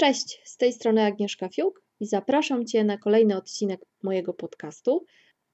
[0.00, 5.04] Cześć, z tej strony Agnieszka Fiuk i zapraszam Cię na kolejny odcinek mojego podcastu.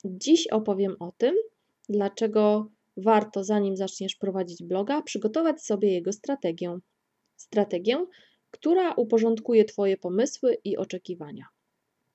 [0.05, 1.35] Dziś opowiem o tym,
[1.89, 6.79] dlaczego warto, zanim zaczniesz prowadzić bloga, przygotować sobie jego strategię.
[7.37, 8.07] Strategię,
[8.51, 11.45] która uporządkuje Twoje pomysły i oczekiwania.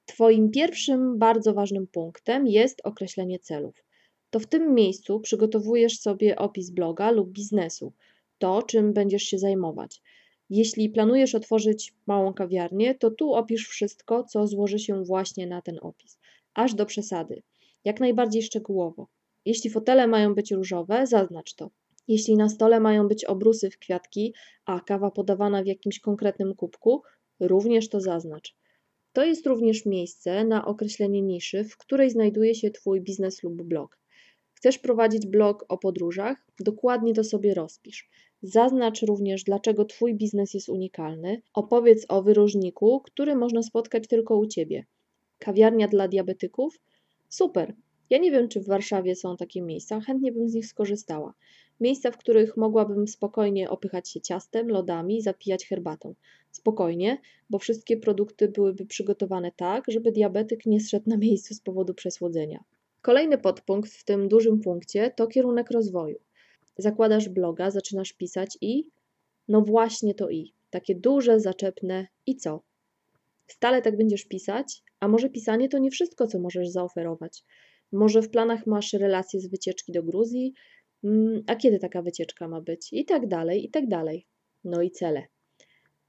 [0.05, 3.83] Twoim pierwszym bardzo ważnym punktem jest określenie celów.
[4.29, 7.93] To w tym miejscu przygotowujesz sobie opis bloga lub biznesu,
[8.37, 10.01] to czym będziesz się zajmować.
[10.53, 15.77] Jeśli planujesz otworzyć małą kawiarnię, to tu opisz wszystko, co złoży się właśnie na ten
[15.81, 16.19] opis,
[16.53, 17.41] aż do przesady,
[17.85, 19.07] jak najbardziej szczegółowo.
[19.45, 21.69] Jeśli fotele mają być różowe, zaznacz to.
[22.07, 24.33] Jeśli na stole mają być obrusy w kwiatki,
[24.65, 27.01] a kawa podawana w jakimś konkretnym kubku,
[27.39, 28.55] również to zaznacz.
[29.13, 33.99] To jest również miejsce na określenie niszy, w której znajduje się Twój biznes lub blog.
[34.53, 36.45] Chcesz prowadzić blog o podróżach?
[36.59, 38.09] Dokładnie to sobie rozpisz.
[38.43, 41.41] Zaznacz również, dlaczego Twój biznes jest unikalny.
[41.53, 44.85] Opowiedz o wyróżniku, który można spotkać tylko u Ciebie.
[45.39, 46.79] Kawiarnia dla diabetyków?
[47.29, 47.75] Super!
[48.09, 51.33] Ja nie wiem, czy w Warszawie są takie miejsca, chętnie bym z nich skorzystała.
[51.79, 56.15] Miejsca, w których mogłabym spokojnie opychać się ciastem, lodami, zapijać herbatą.
[56.51, 57.17] Spokojnie,
[57.49, 62.63] bo wszystkie produkty byłyby przygotowane tak, żeby diabetyk nie zszedł na miejscu z powodu przesłodzenia.
[63.01, 66.19] Kolejny podpunkt w tym dużym punkcie to kierunek rozwoju.
[66.77, 68.83] Zakładasz bloga, zaczynasz pisać i
[69.47, 70.53] no właśnie to i.
[70.69, 72.63] Takie duże, zaczepne i co?
[73.47, 77.43] Stale tak będziesz pisać, a może pisanie to nie wszystko, co możesz zaoferować.
[77.91, 80.53] Może w planach masz relacje z wycieczki do Gruzji,
[81.03, 82.93] mm, a kiedy taka wycieczka ma być?
[82.93, 84.27] I tak dalej, i tak dalej.
[84.63, 85.27] No i cele.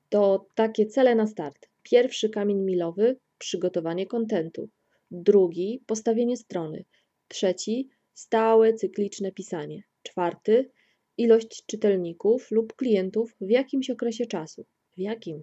[0.09, 1.69] To takie cele na start.
[1.83, 4.69] Pierwszy kamień milowy przygotowanie kontentu.
[5.11, 6.85] Drugi postawienie strony.
[7.29, 9.83] Trzeci stałe cykliczne pisanie.
[10.03, 10.70] Czwarty
[11.19, 14.67] ilość czytelników lub klientów w jakimś okresie czasu.
[14.96, 15.42] W jakim?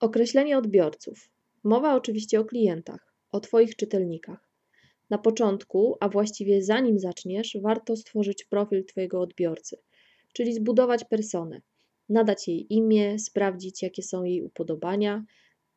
[0.00, 1.30] Określenie odbiorców.
[1.64, 4.50] Mowa oczywiście o klientach, o Twoich czytelnikach.
[5.10, 9.76] Na początku, a właściwie zanim zaczniesz, warto stworzyć profil Twojego odbiorcy,
[10.32, 11.60] czyli zbudować personę,
[12.08, 15.24] nadać jej imię, sprawdzić jakie są jej upodobania.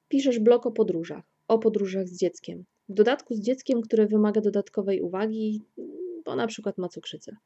[0.07, 2.65] Piszesz blog o podróżach, o podróżach z dzieckiem.
[2.89, 5.61] W dodatku z dzieckiem, które wymaga dodatkowej uwagi,
[6.25, 7.37] bo na przykład ma cukrzycę.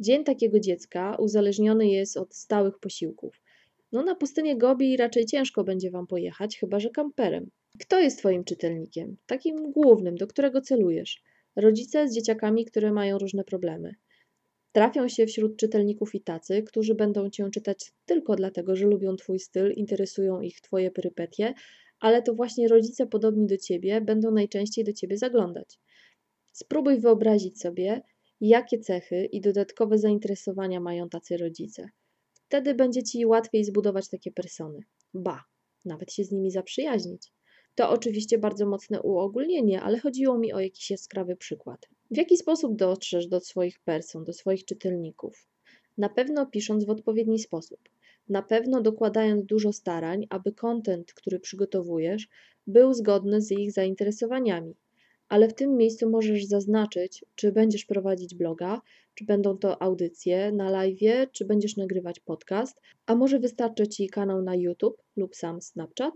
[0.00, 3.40] Dzień takiego dziecka uzależniony jest od stałych posiłków.
[3.92, 7.50] No na pustynię Gobi raczej ciężko będzie Wam pojechać, chyba że kamperem.
[7.80, 9.16] Kto jest Twoim czytelnikiem?
[9.26, 11.22] Takim głównym, do którego celujesz?
[11.56, 13.94] Rodzice z dzieciakami, które mają różne problemy.
[14.72, 19.38] Trafią się wśród czytelników i tacy, którzy będą Cię czytać tylko dlatego, że lubią Twój
[19.38, 21.54] styl, interesują ich Twoje perypetie,
[22.00, 25.78] ale to właśnie rodzice podobni do Ciebie będą najczęściej do Ciebie zaglądać.
[26.52, 28.02] Spróbuj wyobrazić sobie,
[28.48, 31.88] jakie cechy i dodatkowe zainteresowania mają tacy rodzice.
[32.34, 34.78] Wtedy będzie Ci łatwiej zbudować takie persony.
[35.14, 35.44] Ba,
[35.84, 37.32] nawet się z nimi zaprzyjaźnić.
[37.74, 41.88] To oczywiście bardzo mocne uogólnienie, ale chodziło mi o jakiś jaskrawy przykład.
[42.10, 45.48] W jaki sposób dotrzesz do swoich person, do swoich czytelników?
[45.98, 47.80] Na pewno pisząc w odpowiedni sposób.
[48.28, 52.28] Na pewno dokładając dużo starań, aby kontent, który przygotowujesz,
[52.66, 54.74] był zgodny z ich zainteresowaniami
[55.32, 58.80] ale w tym miejscu możesz zaznaczyć, czy będziesz prowadzić bloga,
[59.14, 64.42] czy będą to audycje na live, czy będziesz nagrywać podcast, a może wystarczy Ci kanał
[64.42, 66.14] na YouTube lub sam Snapchat.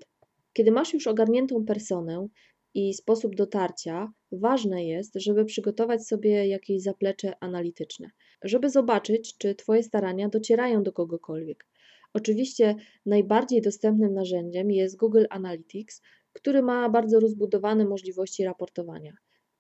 [0.53, 2.29] Kiedy masz już ogarniętą personę
[2.75, 8.11] i sposób dotarcia, ważne jest, żeby przygotować sobie jakieś zaplecze analityczne,
[8.43, 11.67] żeby zobaczyć, czy Twoje starania docierają do kogokolwiek.
[12.13, 12.75] Oczywiście
[13.07, 16.03] najbardziej dostępnym narzędziem jest Google Analytics,
[16.37, 19.17] który ma bardzo rozbudowane możliwości raportowania.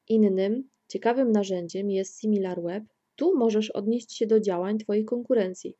[0.08, 2.84] Innym, ciekawym narzędziem jest SimilarWeb.
[3.16, 5.76] Tu możesz odnieść się do działań Twojej konkurencji,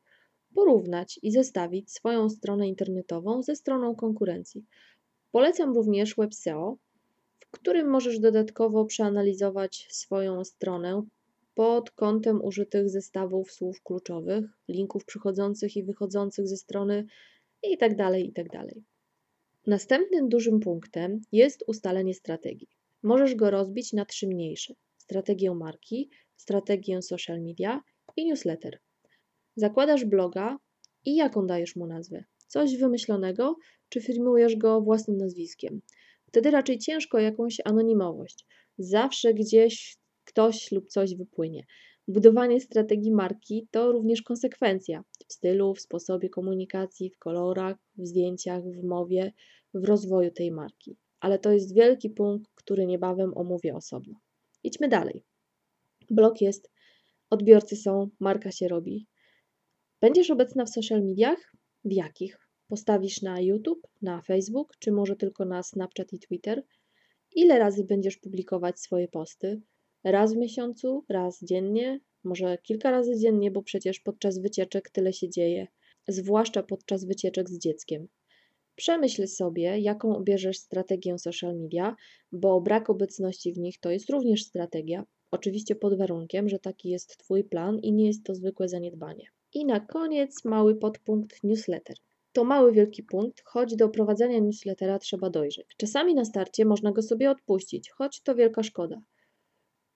[0.55, 4.65] porównać i zestawić swoją stronę internetową ze stroną konkurencji.
[5.31, 6.77] Polecam również WebSEO,
[7.39, 11.03] w którym możesz dodatkowo przeanalizować swoją stronę
[11.55, 17.05] pod kątem użytych zestawów słów kluczowych, linków przychodzących i wychodzących ze strony
[17.63, 17.95] itd.
[17.95, 18.63] Tak itd.
[19.67, 22.67] Następnym dużym punktem jest ustalenie strategii.
[23.03, 27.81] Możesz go rozbić na trzy mniejsze: strategię marki, strategię social media
[28.15, 28.79] i newsletter.
[29.55, 30.57] Zakładasz bloga
[31.05, 32.23] i jaką dajesz mu nazwę?
[32.47, 33.55] Coś wymyślonego,
[33.89, 35.81] czy firmujesz go własnym nazwiskiem?
[36.27, 38.45] Wtedy raczej ciężko jakąś anonimowość.
[38.77, 41.65] Zawsze gdzieś ktoś lub coś wypłynie.
[42.07, 48.63] Budowanie strategii marki to również konsekwencja w stylu, w sposobie komunikacji, w kolorach, w zdjęciach,
[48.63, 49.33] w mowie,
[49.73, 50.97] w rozwoju tej marki.
[51.19, 54.19] Ale to jest wielki punkt, który niebawem omówię osobno.
[54.63, 55.23] Idźmy dalej.
[56.09, 56.71] Blog jest,
[57.29, 59.07] odbiorcy są, marka się robi.
[60.01, 61.55] Będziesz obecna w social mediach?
[61.85, 62.39] W jakich?
[62.67, 66.63] Postawisz na YouTube, na Facebook, czy może tylko na Snapchat i Twitter?
[67.35, 69.61] Ile razy będziesz publikować swoje posty?
[70.03, 75.29] Raz w miesiącu, raz dziennie, może kilka razy dziennie, bo przecież podczas wycieczek tyle się
[75.29, 75.67] dzieje,
[76.07, 78.07] zwłaszcza podczas wycieczek z dzieckiem.
[78.77, 81.95] Przemyśl sobie, jaką obierzesz strategię social media,
[82.31, 87.17] bo brak obecności w nich to jest również strategia, oczywiście pod warunkiem, że taki jest
[87.17, 89.27] Twój plan i nie jest to zwykłe zaniedbanie.
[89.53, 91.95] I na koniec mały podpunkt newsletter.
[92.33, 95.67] To mały wielki punkt, choć do prowadzenia newslettera trzeba dojrzeć.
[95.77, 99.01] Czasami na starcie można go sobie odpuścić, choć to wielka szkoda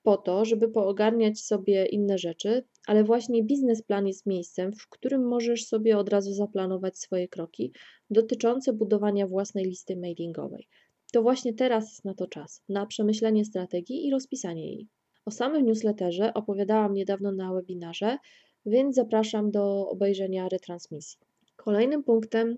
[0.03, 5.65] po to, żeby poogarniać sobie inne rzeczy, ale właśnie biznesplan jest miejscem, w którym możesz
[5.65, 7.73] sobie od razu zaplanować swoje kroki
[8.09, 10.67] dotyczące budowania własnej listy mailingowej.
[11.13, 14.87] To właśnie teraz jest na to czas, na przemyślenie strategii i rozpisanie jej.
[15.25, 18.17] O samym newsletterze opowiadałam niedawno na webinarze,
[18.65, 21.19] więc zapraszam do obejrzenia retransmisji.
[21.55, 22.57] Kolejnym punktem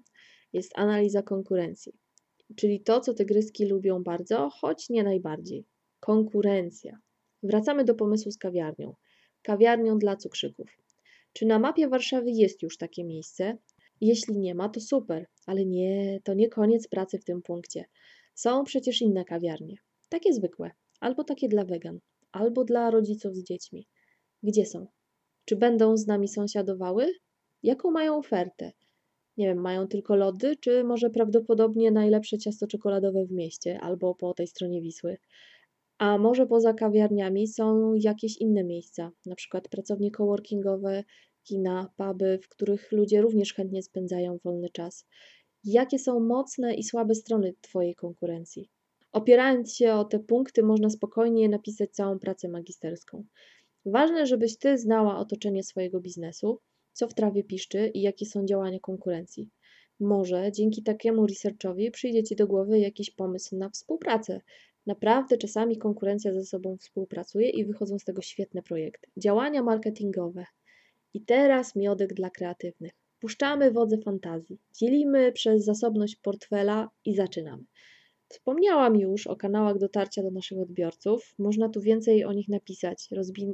[0.54, 1.94] jest analiza konkurencji,
[2.56, 5.66] czyli to, co tygryski lubią bardzo, choć nie najbardziej.
[6.00, 7.00] Konkurencja.
[7.44, 8.96] Wracamy do pomysłu z kawiarnią.
[9.44, 10.78] Kawiarnią dla cukrzyków.
[11.34, 13.58] Czy na mapie Warszawy jest już takie miejsce?
[14.02, 17.86] Jeśli nie ma, to super, ale nie, to nie koniec pracy w tym punkcie.
[18.36, 19.76] Są przecież inne kawiarnie.
[20.10, 22.00] Takie zwykłe, albo takie dla wegan,
[22.32, 23.88] albo dla rodziców z dziećmi.
[24.44, 24.88] Gdzie są?
[25.46, 27.14] Czy będą z nami sąsiadowały?
[27.64, 28.72] Jaką mają ofertę?
[29.38, 34.34] Nie wiem, mają tylko lody, czy może prawdopodobnie najlepsze ciasto czekoladowe w mieście, albo po
[34.34, 35.18] tej stronie Wisły?
[36.04, 41.04] A może poza kawiarniami są jakieś inne miejsca, na przykład pracownie coworkingowe,
[41.44, 45.06] kina, puby, w których ludzie również chętnie spędzają wolny czas.
[45.64, 48.70] Jakie są mocne i słabe strony Twojej konkurencji?
[49.12, 53.24] Opierając się o te punkty, można spokojnie napisać całą pracę magisterską.
[53.86, 56.60] Ważne, żebyś Ty znała otoczenie swojego biznesu,
[56.94, 59.50] co w trawie piszczy i jakie są działania konkurencji.
[60.00, 64.42] Może dzięki takiemu researchowi przyjdzie Ci do głowy jakiś pomysł na współpracę,
[64.86, 69.10] Naprawdę czasami konkurencja ze sobą współpracuje i wychodzą z tego świetne projekty.
[69.18, 70.46] Działania marketingowe.
[71.14, 72.92] I teraz miodek dla kreatywnych.
[73.20, 77.64] Puszczamy wodze fantazji, dzielimy przez zasobność portfela i zaczynamy.
[78.30, 81.36] Wspomniałam już o kanałach dotarcia do naszych odbiorców.
[81.40, 83.10] Można tu więcej o nich napisać,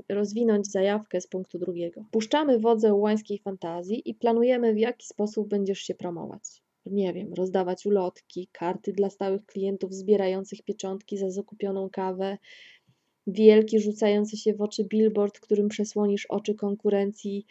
[0.09, 2.05] rozwinąć zajawkę z punktu drugiego.
[2.11, 7.85] Puszczamy wodze łańskiej fantazji i planujemy, w jaki sposób będziesz się promować nie wiem, rozdawać
[7.85, 12.37] ulotki, karty dla stałych klientów zbierających pieczątki za zakupioną kawę,
[13.27, 17.45] wielki rzucający się w oczy billboard, którym przesłonisz oczy konkurencji.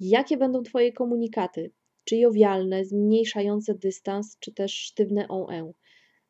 [0.00, 1.70] Jakie będą Twoje komunikaty?
[2.04, 5.72] Czy jowialne, zmniejszające dystans, czy też sztywne OE?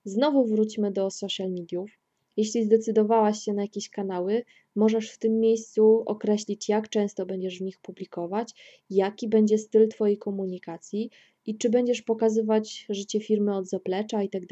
[0.05, 1.91] Znowu wróćmy do social mediów.
[2.37, 4.45] Jeśli zdecydowałaś się na jakieś kanały,
[4.77, 8.53] możesz w tym miejscu określić, jak często będziesz w nich publikować,
[8.91, 11.11] jaki będzie styl Twojej komunikacji,
[11.47, 14.43] i czy będziesz pokazywać życie firmy od zaplecza i tak.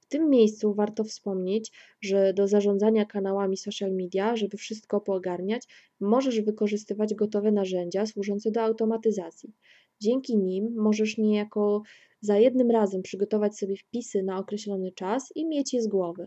[0.00, 5.62] W tym miejscu warto wspomnieć, że do zarządzania kanałami social media, żeby wszystko poogarniać,
[6.00, 9.52] możesz wykorzystywać gotowe narzędzia służące do automatyzacji.
[10.00, 11.82] Dzięki nim możesz niejako
[12.20, 16.26] za jednym razem przygotować sobie wpisy na określony czas i mieć je z głowy.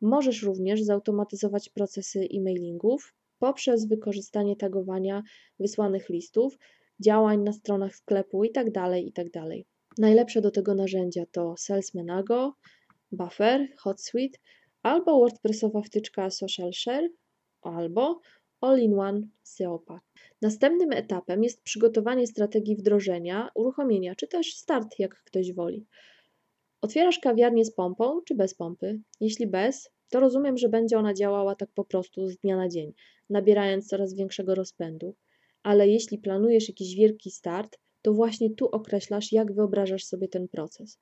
[0.00, 5.22] Możesz również zautomatyzować procesy e-mailingów poprzez wykorzystanie tagowania
[5.58, 6.58] wysłanych listów,
[7.04, 8.70] działań na stronach sklepu itd.
[8.72, 9.30] Tak itd.
[9.30, 9.44] Tak
[9.98, 12.54] Najlepsze do tego narzędzia to Salesmanago,
[13.12, 14.38] Buffer, HotSuite
[14.82, 17.08] albo WordPressowa wtyczka Social Share
[17.62, 18.20] albo
[18.60, 20.00] All-in-One SEOPA.
[20.42, 25.86] Następnym etapem jest przygotowanie strategii wdrożenia, uruchomienia czy też start, jak ktoś woli.
[26.80, 29.00] Otwierasz kawiarnię z pompą czy bez pompy?
[29.20, 32.92] Jeśli bez, to rozumiem, że będzie ona działała tak po prostu z dnia na dzień,
[33.30, 35.14] nabierając coraz większego rozpędu
[35.62, 40.98] ale jeśli planujesz jakiś wielki start, to właśnie tu określasz, jak wyobrażasz sobie ten proces.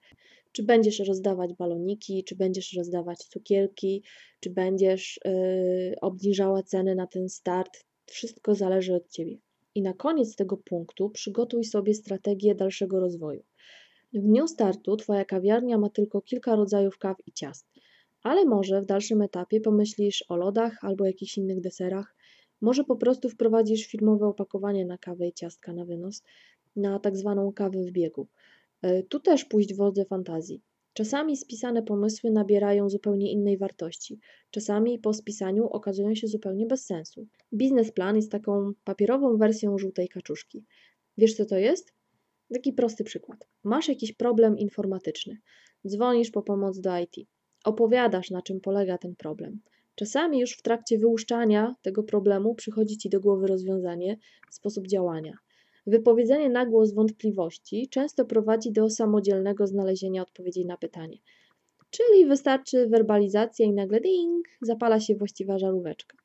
[0.53, 4.03] Czy będziesz rozdawać baloniki, czy będziesz rozdawać cukierki,
[4.41, 7.85] czy będziesz yy, obniżała ceny na ten start.
[8.07, 9.39] Wszystko zależy od Ciebie.
[9.75, 13.43] I na koniec tego punktu przygotuj sobie strategię dalszego rozwoju.
[14.13, 17.67] W dniu startu Twoja kawiarnia ma tylko kilka rodzajów kaw i ciast,
[18.23, 22.17] ale może w dalszym etapie pomyślisz o lodach albo jakichś innych deserach,
[22.61, 26.23] może po prostu wprowadzisz firmowe opakowanie na kawę i ciastka na wynos,
[26.77, 28.27] na tak zwaną kawę w biegu.
[28.83, 30.63] E, tu też pójść w wodze fantazji.
[30.93, 34.19] Czasami spisane pomysły nabierają zupełnie innej wartości,
[34.51, 37.27] czasami po spisaniu okazują się zupełnie bez sensu.
[37.55, 40.65] Biznesplan jest taką papierową wersją żółtej kaczuszki.
[41.19, 41.95] Wiesz co to jest?
[42.55, 43.49] Taki prosty przykład.
[43.65, 45.39] Masz jakiś problem informatyczny,
[45.87, 47.17] dzwonisz po pomoc do IT,
[47.65, 49.61] opowiadasz na czym polega ten problem.
[50.01, 54.19] Czasami już w trakcie wyłuszczania tego problemu przychodzi ci do głowy rozwiązanie,
[54.51, 55.39] sposób działania.
[55.87, 61.19] Wypowiedzenie na głos wątpliwości często prowadzi do samodzielnego znalezienia odpowiedzi na pytanie.
[61.91, 66.17] Czyli wystarczy werbalizacja i nagle ding, zapala się właściwa żaróweczka.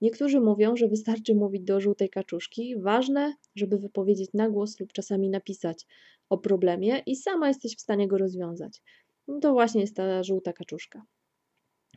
[0.00, 2.80] Niektórzy mówią, że wystarczy mówić do żółtej kaczuszki.
[2.80, 5.86] Ważne, żeby wypowiedzieć na głos lub czasami napisać
[6.28, 8.82] o problemie i sama jesteś w stanie go rozwiązać.
[9.28, 11.02] No to właśnie jest ta żółta kaczuszka.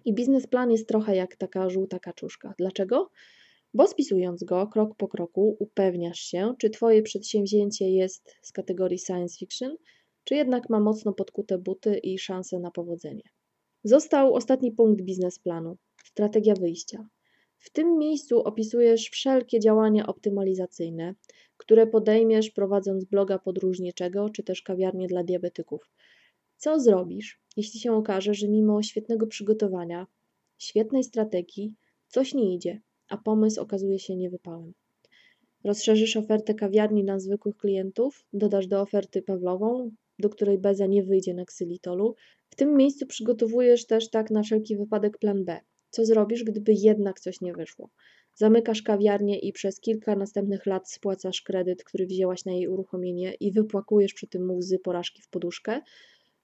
[0.07, 2.53] I biznesplan jest trochę jak taka żółta kaczuszka.
[2.57, 3.09] Dlaczego?
[3.73, 9.37] Bo spisując go krok po kroku, upewniasz się, czy Twoje przedsięwzięcie jest z kategorii science
[9.37, 9.75] fiction,
[10.23, 13.21] czy jednak ma mocno podkute buty i szanse na powodzenie.
[13.83, 17.07] Został ostatni punkt biznesplanu strategia wyjścia.
[17.59, 21.15] W tym miejscu opisujesz wszelkie działania optymalizacyjne,
[21.57, 25.89] które podejmiesz prowadząc bloga podróżniczego czy też kawiarnię dla diabetyków.
[26.57, 30.07] Co zrobisz, jeśli się okaże, że mimo świetnego przygotowania,
[30.57, 31.73] świetnej strategii,
[32.07, 34.73] coś nie idzie, a pomysł okazuje się niewypałem?
[35.63, 41.33] Rozszerzysz ofertę kawiarni na zwykłych klientów, dodasz do oferty Pawlową, do której beza nie wyjdzie
[41.33, 42.15] na ksylitolu.
[42.49, 45.59] W tym miejscu przygotowujesz też tak na wszelki wypadek plan B.
[45.89, 47.89] Co zrobisz, gdyby jednak coś nie wyszło?
[48.33, 53.51] Zamykasz kawiarnię i przez kilka następnych lat spłacasz kredyt, który wzięłaś na jej uruchomienie i
[53.51, 55.81] wypłakujesz przy tym łzy porażki w poduszkę?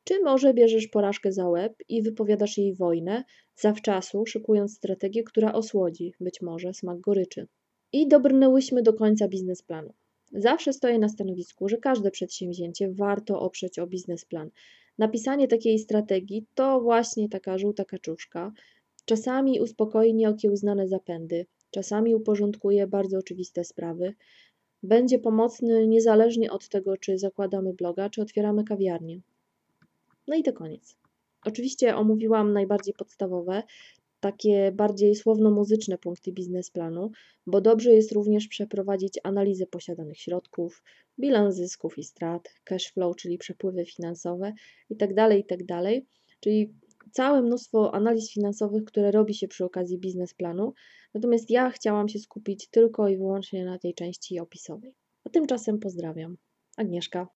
[0.03, 3.23] Czy może bierzesz porażkę za łeb i wypowiadasz jej wojnę,
[3.55, 7.47] zawczasu szykując strategię, która osłodzi, być może, smak goryczy?
[7.93, 9.93] I dobrnęłyśmy do końca biznesplanu.
[10.31, 14.49] Zawsze stoję na stanowisku, że każde przedsięwzięcie warto oprzeć o biznesplan.
[14.97, 18.51] Napisanie takiej strategii to właśnie taka żółta kaczuszka.
[19.05, 24.13] Czasami uspokoi nieokiełznane zapędy, czasami uporządkuje bardzo oczywiste sprawy.
[24.83, 29.21] Będzie pomocny niezależnie od tego, czy zakładamy bloga, czy otwieramy kawiarnię.
[30.27, 30.97] No i to koniec.
[31.45, 33.63] Oczywiście omówiłam najbardziej podstawowe,
[34.19, 37.11] takie bardziej słowno-muzyczne punkty biznesplanu,
[37.47, 40.83] bo dobrze jest również przeprowadzić analizę posiadanych środków,
[41.19, 44.53] bilans zysków i strat, cash flow, czyli przepływy finansowe
[44.89, 46.03] itd., tak itd., tak
[46.39, 46.73] czyli
[47.11, 50.73] całe mnóstwo analiz finansowych, które robi się przy okazji biznesplanu,
[51.13, 54.93] natomiast ja chciałam się skupić tylko i wyłącznie na tej części opisowej.
[55.23, 56.37] A tymczasem pozdrawiam.
[56.77, 57.27] Agnieszka.